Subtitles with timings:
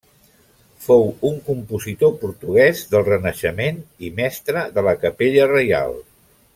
[0.85, 5.99] Fou un compositor portuguès del Renaixement i Mestre de la Capella Reial.